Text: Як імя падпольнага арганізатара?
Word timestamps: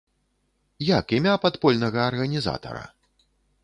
Як 0.97 1.05
імя 1.19 1.35
падпольнага 1.45 1.99
арганізатара? 2.09 2.83